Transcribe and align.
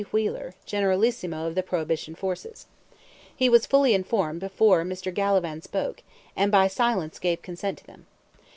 Wheeler, 0.11 0.55
generalissimo 0.65 1.45
of 1.45 1.53
the 1.53 1.61
Prohibition 1.61 2.15
forces. 2.15 2.65
He 3.35 3.49
was 3.49 3.67
fully 3.67 3.93
informed 3.93 4.39
before 4.39 4.83
Mr. 4.83 5.13
Gallivan 5.13 5.61
spoke, 5.61 6.01
and 6.35 6.51
by 6.51 6.67
silence 6.69 7.19
gave 7.19 7.43
consent 7.43 7.77
to 7.77 7.85
them. 7.85 8.07